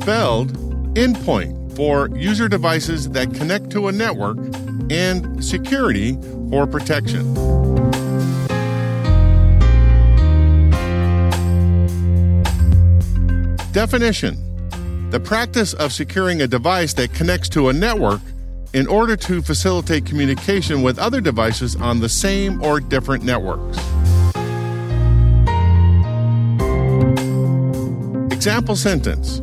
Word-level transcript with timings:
Spelled 0.00 0.54
endpoint 0.94 1.76
for 1.76 2.08
user 2.16 2.48
devices 2.48 3.10
that 3.10 3.34
connect 3.34 3.68
to 3.70 3.88
a 3.88 3.92
network 3.92 4.38
and 4.88 5.44
security 5.44 6.14
for 6.50 6.66
protection. 6.66 7.34
Definition 13.72 15.10
The 15.10 15.20
practice 15.20 15.74
of 15.74 15.92
securing 15.92 16.40
a 16.40 16.46
device 16.46 16.94
that 16.94 17.12
connects 17.12 17.50
to 17.50 17.68
a 17.68 17.72
network 17.74 18.22
in 18.72 18.86
order 18.86 19.16
to 19.16 19.42
facilitate 19.42 20.06
communication 20.06 20.80
with 20.80 20.98
other 20.98 21.20
devices 21.20 21.76
on 21.76 22.00
the 22.00 22.08
same 22.08 22.62
or 22.64 22.80
different 22.80 23.22
networks. 23.22 23.76
Example 28.32 28.74
sentence 28.74 29.42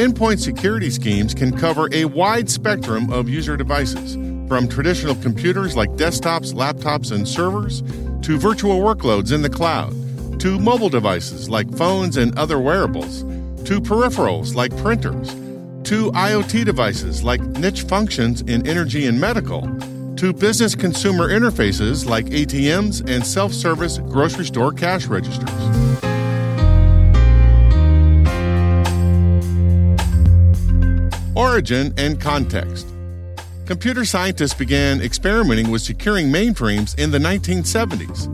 Endpoint 0.00 0.38
security 0.38 0.88
schemes 0.88 1.34
can 1.34 1.54
cover 1.54 1.86
a 1.92 2.06
wide 2.06 2.48
spectrum 2.48 3.12
of 3.12 3.28
user 3.28 3.54
devices, 3.54 4.14
from 4.48 4.66
traditional 4.66 5.14
computers 5.16 5.76
like 5.76 5.90
desktops, 5.90 6.54
laptops, 6.54 7.12
and 7.12 7.28
servers, 7.28 7.82
to 8.22 8.38
virtual 8.38 8.78
workloads 8.80 9.30
in 9.30 9.42
the 9.42 9.50
cloud, 9.50 9.92
to 10.40 10.58
mobile 10.58 10.88
devices 10.88 11.50
like 11.50 11.70
phones 11.76 12.16
and 12.16 12.34
other 12.38 12.58
wearables, 12.58 13.24
to 13.66 13.78
peripherals 13.78 14.54
like 14.54 14.74
printers, 14.78 15.34
to 15.84 16.10
IoT 16.12 16.64
devices 16.64 17.22
like 17.22 17.42
niche 17.58 17.82
functions 17.82 18.40
in 18.40 18.66
energy 18.66 19.04
and 19.04 19.20
medical, 19.20 19.68
to 20.16 20.32
business 20.32 20.74
consumer 20.74 21.28
interfaces 21.28 22.06
like 22.06 22.24
ATMs 22.24 23.06
and 23.06 23.26
self 23.26 23.52
service 23.52 23.98
grocery 23.98 24.46
store 24.46 24.72
cash 24.72 25.04
registers. 25.08 26.09
Origin 31.36 31.94
and 31.96 32.20
context. 32.20 32.88
Computer 33.66 34.04
scientists 34.04 34.54
began 34.54 35.00
experimenting 35.00 35.70
with 35.70 35.80
securing 35.80 36.26
mainframes 36.26 36.98
in 36.98 37.12
the 37.12 37.18
1970s. 37.18 38.26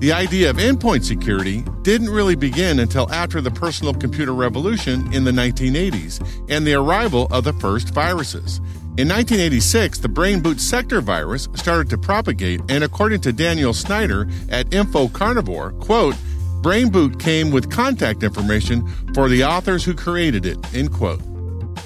The 0.00 0.12
idea 0.12 0.50
of 0.50 0.56
endpoint 0.56 1.04
security 1.04 1.64
didn't 1.80 2.10
really 2.10 2.34
begin 2.34 2.80
until 2.80 3.10
after 3.10 3.40
the 3.40 3.50
personal 3.50 3.94
computer 3.94 4.34
revolution 4.34 5.10
in 5.14 5.24
the 5.24 5.30
1980s 5.30 6.20
and 6.50 6.66
the 6.66 6.74
arrival 6.74 7.26
of 7.30 7.44
the 7.44 7.54
first 7.54 7.94
viruses. 7.94 8.58
In 8.98 9.08
1986, 9.08 10.00
the 10.00 10.08
brain 10.08 10.40
boot 10.40 10.60
sector 10.60 11.00
virus 11.00 11.48
started 11.54 11.88
to 11.88 11.96
propagate, 11.96 12.60
and 12.68 12.84
according 12.84 13.22
to 13.22 13.32
Daniel 13.32 13.72
Snyder 13.72 14.28
at 14.50 14.74
Info 14.74 15.08
Carnivore, 15.08 15.72
quote, 15.80 16.16
brain 16.60 16.90
boot 16.90 17.18
came 17.18 17.50
with 17.50 17.70
contact 17.70 18.22
information 18.22 18.86
for 19.14 19.30
the 19.30 19.42
authors 19.42 19.84
who 19.84 19.94
created 19.94 20.44
it, 20.44 20.58
end 20.74 20.92
quote. 20.92 21.31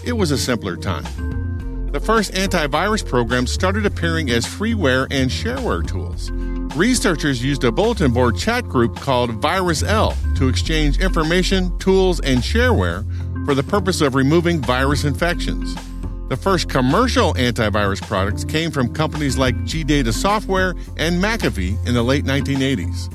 It 0.07 0.17
was 0.17 0.31
a 0.31 0.39
simpler 0.39 0.77
time. 0.77 1.05
The 1.91 1.99
first 1.99 2.33
antivirus 2.35 3.05
programs 3.05 3.51
started 3.51 3.85
appearing 3.87 4.31
as 4.31 4.47
freeware 4.47 5.09
and 5.11 5.29
shareware 5.29 5.85
tools. 5.85 6.31
Researchers 6.77 7.43
used 7.43 7.65
a 7.65 7.73
bulletin 7.73 8.13
board 8.13 8.39
chat 8.39 8.69
group 8.69 8.95
called 9.01 9.41
VirusL 9.41 10.15
to 10.37 10.49
exchange 10.49 10.99
information, 11.01 11.77
tools, 11.79 12.21
and 12.21 12.39
shareware 12.39 13.05
for 13.47 13.55
the 13.57 13.65
purpose 13.65 14.01
of 14.01 14.15
removing 14.15 14.61
virus 14.61 15.03
infections. 15.03 15.75
The 16.29 16.37
first 16.37 16.69
commercial 16.69 17.35
antivirus 17.35 18.01
products 18.01 18.45
came 18.45 18.71
from 18.71 18.95
companies 18.95 19.37
like 19.37 19.57
GData 19.65 20.13
Software 20.13 20.77
and 20.97 21.21
McAfee 21.21 21.85
in 21.85 21.95
the 21.95 22.03
late 22.05 22.25
1980s. 22.25 23.11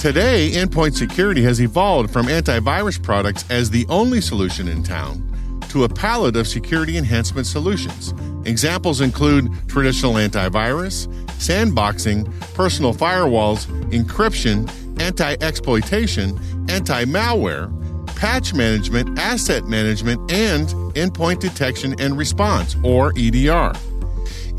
Today, 0.00 0.50
endpoint 0.52 0.94
security 0.94 1.42
has 1.42 1.60
evolved 1.60 2.10
from 2.10 2.26
antivirus 2.26 3.00
products 3.00 3.44
as 3.50 3.70
the 3.70 3.86
only 3.88 4.20
solution 4.20 4.66
in 4.66 4.82
town 4.82 5.33
to 5.74 5.82
a 5.82 5.88
palette 5.88 6.36
of 6.36 6.46
security 6.46 6.96
enhancement 6.96 7.48
solutions. 7.48 8.14
Examples 8.44 9.00
include 9.00 9.50
traditional 9.66 10.14
antivirus, 10.14 11.08
sandboxing, 11.38 12.30
personal 12.54 12.94
firewalls, 12.94 13.66
encryption, 13.90 14.70
anti 15.00 15.34
exploitation, 15.40 16.38
anti 16.70 17.04
malware, 17.06 17.66
patch 18.14 18.54
management, 18.54 19.18
asset 19.18 19.64
management, 19.64 20.30
and 20.30 20.68
endpoint 20.94 21.40
detection 21.40 21.96
and 21.98 22.16
response, 22.16 22.76
or 22.84 23.12
EDR. 23.16 23.72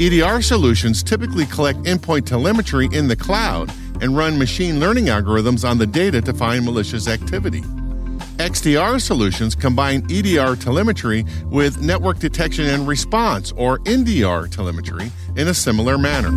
EDR 0.02 0.42
solutions 0.42 1.02
typically 1.02 1.46
collect 1.46 1.80
endpoint 1.84 2.26
telemetry 2.26 2.90
in 2.92 3.08
the 3.08 3.16
cloud 3.16 3.72
and 4.02 4.18
run 4.18 4.38
machine 4.38 4.82
learning 4.82 5.06
algorithms 5.06 5.66
on 5.66 5.78
the 5.78 5.88
data 5.88 6.22
to 6.22 6.34
find 6.34 6.66
malicious 6.66 7.08
activity. 7.08 7.64
XDR 8.38 9.02
solutions 9.02 9.56
combine 9.56 10.06
EDR 10.12 10.56
telemetry 10.56 11.26
with 11.46 11.82
network 11.82 12.20
detection 12.20 12.66
and 12.66 12.88
response, 12.88 13.54
or 13.54 13.80
NDR 13.80 14.50
telemetry, 14.50 15.12
in 15.36 15.48
a 15.48 15.54
similar 15.54 15.98
manner. 15.98 16.32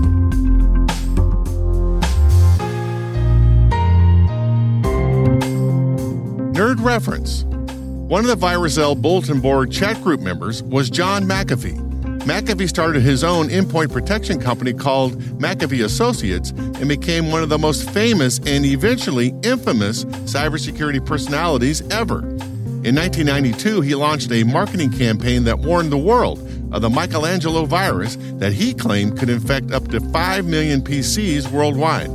Nerd 6.53 6.83
reference. 6.85 7.45
One 7.45 8.25
of 8.25 8.29
the 8.29 8.47
VirusL 8.47 9.01
bulletin 9.03 9.41
board 9.41 9.71
chat 9.71 10.03
group 10.03 10.21
members 10.21 10.63
was 10.63 10.91
John 10.91 11.25
McAfee. 11.25 11.88
McAfee 12.29 12.69
started 12.69 13.01
his 13.01 13.25
own 13.25 13.49
endpoint 13.49 13.91
protection 13.91 14.39
company 14.39 14.75
called 14.75 15.19
McAfee 15.39 15.83
Associates 15.83 16.51
and 16.51 16.87
became 16.87 17.31
one 17.31 17.43
of 17.43 17.49
the 17.49 17.57
most 17.57 17.89
famous 17.89 18.39
and 18.45 18.67
eventually 18.67 19.29
infamous 19.43 20.05
cybersecurity 20.05 21.05
personalities 21.07 21.81
ever. 21.89 22.19
In 22.19 22.95
1992, 22.95 23.81
he 23.81 23.95
launched 23.95 24.31
a 24.31 24.45
marketing 24.45 24.93
campaign 24.93 25.45
that 25.45 25.61
warned 25.61 25.91
the 25.91 25.97
world 25.97 26.39
of 26.71 26.83
the 26.83 26.91
Michelangelo 26.91 27.65
virus 27.65 28.19
that 28.35 28.53
he 28.53 28.75
claimed 28.75 29.19
could 29.19 29.31
infect 29.31 29.73
up 29.73 29.89
to 29.89 29.99
5 29.99 30.45
million 30.45 30.83
PCs 30.83 31.51
worldwide. 31.51 32.11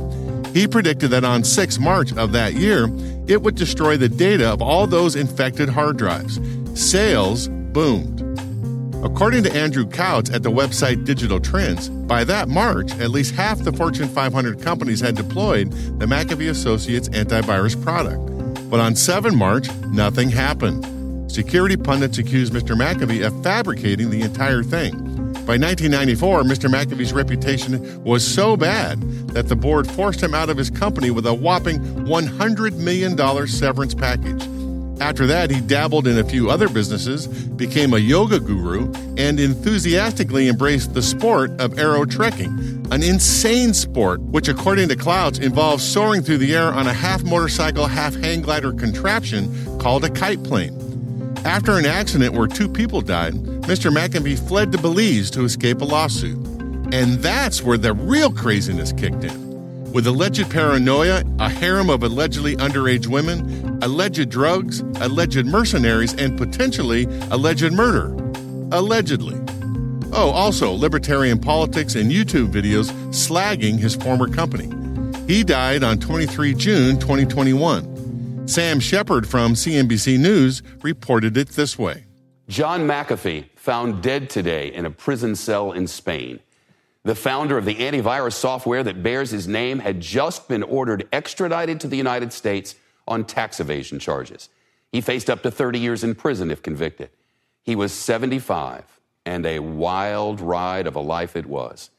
He 0.54 0.68
predicted 0.68 1.10
that 1.10 1.24
on 1.24 1.42
6 1.42 1.80
March 1.80 2.12
of 2.12 2.30
that 2.30 2.54
year, 2.54 2.88
it 3.26 3.42
would 3.42 3.56
destroy 3.56 3.96
the 3.96 4.08
data 4.08 4.48
of 4.48 4.62
all 4.62 4.86
those 4.86 5.16
infected 5.16 5.68
hard 5.68 5.96
drives. 5.96 6.38
Sales 6.80 7.48
boomed. 7.48 8.23
According 9.04 9.42
to 9.42 9.52
Andrew 9.52 9.86
Couts 9.86 10.30
at 10.30 10.42
the 10.42 10.50
website 10.50 11.04
Digital 11.04 11.38
Trends, 11.38 11.90
by 11.90 12.24
that 12.24 12.48
March, 12.48 12.90
at 12.92 13.10
least 13.10 13.34
half 13.34 13.58
the 13.58 13.70
Fortune 13.70 14.08
500 14.08 14.62
companies 14.62 15.00
had 15.00 15.14
deployed 15.14 15.70
the 15.98 16.06
McAfee 16.06 16.48
Associates 16.48 17.10
antivirus 17.10 17.80
product. 17.80 18.70
But 18.70 18.80
on 18.80 18.96
7 18.96 19.36
March, 19.36 19.68
nothing 19.88 20.30
happened. 20.30 21.30
Security 21.30 21.76
pundits 21.76 22.16
accused 22.16 22.54
Mr. 22.54 22.74
McAfee 22.74 23.26
of 23.26 23.42
fabricating 23.42 24.08
the 24.08 24.22
entire 24.22 24.62
thing. 24.62 24.94
By 25.44 25.58
1994, 25.58 26.42
Mr. 26.44 26.70
McAfee's 26.70 27.12
reputation 27.12 28.02
was 28.04 28.26
so 28.26 28.56
bad 28.56 29.02
that 29.34 29.48
the 29.48 29.56
board 29.56 29.86
forced 29.86 30.22
him 30.22 30.32
out 30.32 30.48
of 30.48 30.56
his 30.56 30.70
company 30.70 31.10
with 31.10 31.26
a 31.26 31.34
whopping 31.34 31.78
$100 32.06 32.78
million 32.78 33.46
severance 33.46 33.92
package. 33.92 34.42
After 35.00 35.26
that, 35.26 35.50
he 35.50 35.60
dabbled 35.60 36.06
in 36.06 36.18
a 36.18 36.24
few 36.24 36.50
other 36.50 36.68
businesses, 36.68 37.26
became 37.26 37.92
a 37.94 37.98
yoga 37.98 38.38
guru, 38.38 38.92
and 39.16 39.40
enthusiastically 39.40 40.48
embraced 40.48 40.94
the 40.94 41.02
sport 41.02 41.50
of 41.60 41.78
aero 41.78 42.04
trekking, 42.04 42.86
an 42.90 43.02
insane 43.02 43.74
sport 43.74 44.20
which, 44.20 44.48
according 44.48 44.88
to 44.88 44.96
Couts, 44.96 45.38
involves 45.38 45.82
soaring 45.82 46.22
through 46.22 46.38
the 46.38 46.54
air 46.54 46.72
on 46.72 46.86
a 46.86 46.92
half 46.92 47.24
motorcycle, 47.24 47.86
half 47.86 48.14
hang 48.14 48.42
glider 48.42 48.72
contraption 48.72 49.78
called 49.78 50.04
a 50.04 50.10
kite 50.10 50.42
plane. 50.44 50.80
After 51.44 51.72
an 51.72 51.86
accident 51.86 52.34
where 52.34 52.46
two 52.46 52.68
people 52.68 53.00
died, 53.02 53.34
Mr. 53.64 53.94
McAfee 53.94 54.48
fled 54.48 54.72
to 54.72 54.78
Belize 54.78 55.30
to 55.32 55.44
escape 55.44 55.80
a 55.80 55.84
lawsuit. 55.84 56.38
And 56.94 57.18
that's 57.18 57.62
where 57.62 57.76
the 57.76 57.92
real 57.92 58.32
craziness 58.32 58.92
kicked 58.92 59.24
in. 59.24 59.44
With 59.92 60.06
alleged 60.06 60.50
paranoia, 60.50 61.22
a 61.38 61.48
harem 61.48 61.88
of 61.88 62.02
allegedly 62.02 62.56
underage 62.56 63.06
women, 63.06 63.63
alleged 63.84 64.30
drugs, 64.30 64.80
alleged 65.00 65.44
mercenaries, 65.44 66.14
and 66.14 66.38
potentially 66.38 67.04
alleged 67.30 67.70
murder. 67.72 68.14
Allegedly. 68.72 69.38
Oh, 70.12 70.30
also 70.30 70.72
libertarian 70.72 71.38
politics 71.38 71.94
and 71.94 72.10
YouTube 72.10 72.50
videos 72.50 72.90
slagging 73.10 73.78
his 73.78 73.94
former 73.94 74.28
company. 74.28 74.70
He 75.26 75.44
died 75.44 75.84
on 75.84 75.98
23 75.98 76.54
June 76.54 76.98
2021. 76.98 78.48
Sam 78.48 78.80
Shepard 78.80 79.28
from 79.28 79.54
CNBC 79.54 80.18
News 80.18 80.62
reported 80.82 81.36
it 81.36 81.50
this 81.50 81.78
way 81.78 82.04
John 82.48 82.86
McAfee 82.86 83.48
found 83.56 84.02
dead 84.02 84.28
today 84.30 84.72
in 84.72 84.86
a 84.86 84.90
prison 84.90 85.34
cell 85.34 85.72
in 85.72 85.86
Spain. 85.86 86.40
The 87.04 87.14
founder 87.14 87.58
of 87.58 87.66
the 87.66 87.74
antivirus 87.76 88.32
software 88.32 88.82
that 88.82 89.02
bears 89.02 89.30
his 89.30 89.46
name 89.46 89.78
had 89.78 90.00
just 90.00 90.48
been 90.48 90.62
ordered 90.62 91.06
extradited 91.12 91.80
to 91.80 91.88
the 91.88 91.96
United 91.96 92.32
States 92.32 92.76
on 93.06 93.24
tax 93.24 93.60
evasion 93.60 93.98
charges. 93.98 94.48
He 94.92 95.00
faced 95.00 95.28
up 95.28 95.42
to 95.42 95.50
30 95.50 95.78
years 95.78 96.04
in 96.04 96.14
prison 96.14 96.50
if 96.50 96.62
convicted. 96.62 97.10
He 97.62 97.74
was 97.74 97.92
75, 97.92 98.84
and 99.26 99.44
a 99.46 99.58
wild 99.58 100.40
ride 100.40 100.86
of 100.86 100.96
a 100.96 101.00
life 101.00 101.36
it 101.36 101.46
was. 101.46 101.90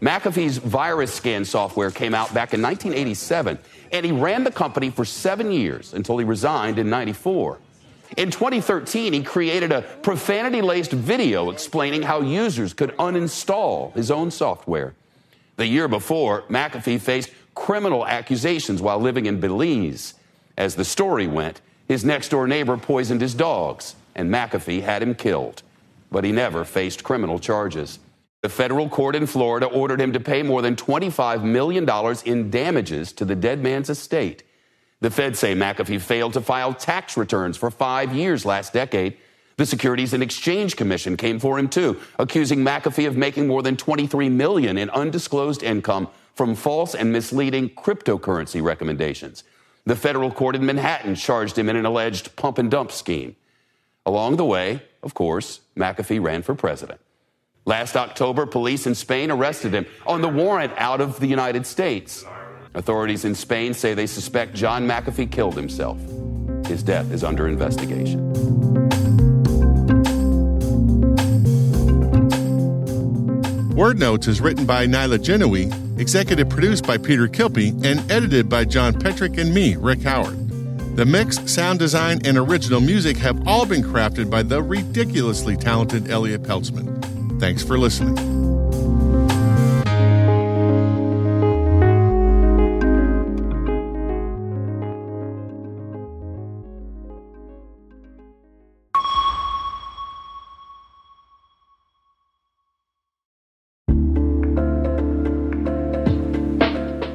McAfee's 0.00 0.58
virus 0.58 1.14
scan 1.14 1.44
software 1.44 1.92
came 1.92 2.14
out 2.14 2.34
back 2.34 2.52
in 2.52 2.60
1987, 2.60 3.58
and 3.92 4.04
he 4.04 4.10
ran 4.10 4.42
the 4.42 4.50
company 4.50 4.90
for 4.90 5.04
seven 5.04 5.52
years 5.52 5.94
until 5.94 6.18
he 6.18 6.24
resigned 6.24 6.78
in 6.80 6.90
94. 6.90 7.58
In 8.16 8.30
2013, 8.30 9.12
he 9.12 9.22
created 9.22 9.70
a 9.70 9.82
profanity 9.82 10.60
laced 10.60 10.90
video 10.90 11.50
explaining 11.50 12.02
how 12.02 12.20
users 12.20 12.74
could 12.74 12.90
uninstall 12.96 13.94
his 13.94 14.10
own 14.10 14.30
software. 14.30 14.94
The 15.56 15.66
year 15.66 15.86
before, 15.86 16.42
McAfee 16.48 17.00
faced 17.00 17.30
criminal 17.54 18.06
accusations 18.06 18.82
while 18.82 18.98
living 18.98 19.26
in 19.26 19.38
Belize. 19.38 20.14
As 20.56 20.74
the 20.74 20.84
story 20.84 21.26
went, 21.26 21.60
his 21.88 22.04
next 22.04 22.28
door 22.28 22.46
neighbor 22.46 22.76
poisoned 22.76 23.20
his 23.20 23.34
dogs, 23.34 23.96
and 24.14 24.30
McAfee 24.30 24.82
had 24.82 25.02
him 25.02 25.14
killed. 25.14 25.62
But 26.10 26.24
he 26.24 26.32
never 26.32 26.64
faced 26.64 27.04
criminal 27.04 27.38
charges. 27.38 27.98
The 28.42 28.48
federal 28.48 28.88
court 28.88 29.14
in 29.14 29.26
Florida 29.26 29.66
ordered 29.66 30.00
him 30.00 30.12
to 30.12 30.20
pay 30.20 30.42
more 30.42 30.62
than 30.62 30.74
$25 30.74 31.44
million 31.44 31.88
in 32.24 32.50
damages 32.50 33.12
to 33.12 33.24
the 33.24 33.36
dead 33.36 33.62
man's 33.62 33.88
estate. 33.88 34.42
The 35.00 35.10
feds 35.10 35.38
say 35.38 35.54
McAfee 35.54 36.00
failed 36.00 36.32
to 36.34 36.40
file 36.40 36.74
tax 36.74 37.16
returns 37.16 37.56
for 37.56 37.70
five 37.70 38.14
years 38.14 38.44
last 38.44 38.72
decade. 38.72 39.16
The 39.56 39.66
Securities 39.66 40.12
and 40.12 40.22
Exchange 40.22 40.76
Commission 40.76 41.16
came 41.16 41.38
for 41.38 41.58
him 41.58 41.68
too, 41.68 42.00
accusing 42.18 42.60
McAfee 42.60 43.06
of 43.06 43.16
making 43.16 43.46
more 43.46 43.62
than 43.62 43.76
23 43.76 44.28
million 44.28 44.78
in 44.78 44.90
undisclosed 44.90 45.62
income 45.62 46.08
from 46.34 46.54
false 46.54 46.94
and 46.94 47.12
misleading 47.12 47.70
cryptocurrency 47.70 48.62
recommendations. 48.62 49.44
The 49.84 49.96
federal 49.96 50.30
court 50.30 50.54
in 50.54 50.64
Manhattan 50.64 51.16
charged 51.16 51.58
him 51.58 51.68
in 51.68 51.76
an 51.76 51.84
alleged 51.84 52.36
pump 52.36 52.58
and 52.58 52.70
dump 52.70 52.92
scheme. 52.92 53.34
Along 54.06 54.36
the 54.36 54.44
way, 54.44 54.82
of 55.02 55.14
course, 55.14 55.60
McAfee 55.76 56.22
ran 56.22 56.42
for 56.42 56.54
president. 56.54 57.00
Last 57.64 57.96
October, 57.96 58.46
police 58.46 58.86
in 58.86 58.94
Spain 58.94 59.30
arrested 59.30 59.72
him 59.72 59.86
on 60.06 60.20
the 60.20 60.28
warrant 60.28 60.72
out 60.76 61.00
of 61.00 61.18
the 61.20 61.26
United 61.26 61.66
States. 61.66 62.24
Authorities 62.74 63.24
in 63.24 63.34
Spain 63.34 63.74
say 63.74 63.94
they 63.94 64.06
suspect 64.06 64.54
John 64.54 64.86
McAfee 64.86 65.30
killed 65.30 65.54
himself. 65.54 65.98
His 66.66 66.82
death 66.82 67.10
is 67.12 67.22
under 67.22 67.48
investigation. 67.48 68.30
Word 73.74 73.98
Notes 73.98 74.28
is 74.28 74.40
written 74.40 74.64
by 74.64 74.86
Nyla 74.86 75.18
Gennaoui, 75.18 75.81
executive 76.02 76.50
produced 76.50 76.84
by 76.84 76.98
Peter 76.98 77.28
Kilpe, 77.28 77.72
and 77.84 78.10
edited 78.10 78.48
by 78.48 78.64
John 78.64 78.92
Petrik 78.92 79.38
and 79.38 79.54
me, 79.54 79.76
Rick 79.76 80.02
Howard. 80.02 80.36
The 80.96 81.06
mix, 81.06 81.38
sound 81.50 81.78
design, 81.78 82.20
and 82.26 82.36
original 82.36 82.80
music 82.80 83.16
have 83.18 83.48
all 83.48 83.64
been 83.64 83.82
crafted 83.82 84.28
by 84.28 84.42
the 84.42 84.62
ridiculously 84.62 85.56
talented 85.56 86.10
Elliot 86.10 86.42
Peltzman. 86.42 87.40
Thanks 87.40 87.62
for 87.62 87.78
listening. 87.78 88.41